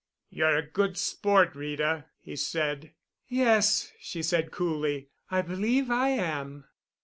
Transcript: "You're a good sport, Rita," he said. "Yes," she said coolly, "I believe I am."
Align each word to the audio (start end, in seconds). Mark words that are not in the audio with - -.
"You're 0.31 0.57
a 0.57 0.65
good 0.65 0.97
sport, 0.97 1.53
Rita," 1.53 2.05
he 2.19 2.35
said. 2.35 2.93
"Yes," 3.27 3.91
she 3.99 4.23
said 4.23 4.49
coolly, 4.49 5.09
"I 5.29 5.43
believe 5.43 5.91
I 5.91 6.07
am." 6.09 6.65